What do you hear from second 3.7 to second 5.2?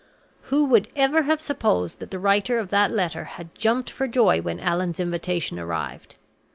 for joy when Allan's